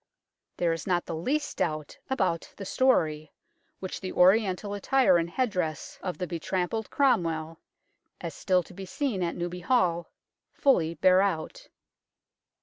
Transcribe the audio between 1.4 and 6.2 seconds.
doubt about the story, which the Oriental attire and headdress of